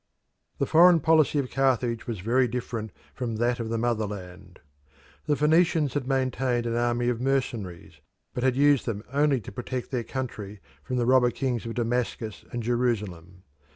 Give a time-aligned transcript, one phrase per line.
[0.57, 4.59] The foreign policy of Carthage was very different from that of the motherland.
[5.27, 8.01] The Phoenicians had maintained an army of mercenaries,
[8.33, 12.43] but had used them only to protect their country from the robber kings of Damascus
[12.51, 13.43] and Jerusalem.